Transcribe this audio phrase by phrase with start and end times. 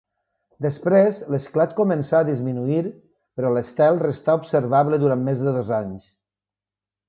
[0.65, 2.81] Després l'esclat començà a disminuir,
[3.37, 6.13] però l'estel restà observable durant més de dos anys.